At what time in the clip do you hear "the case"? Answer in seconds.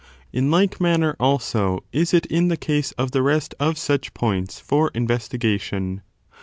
2.47-2.91